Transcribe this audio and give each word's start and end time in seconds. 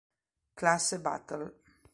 Classe 0.55 0.97
Battle 0.97 1.61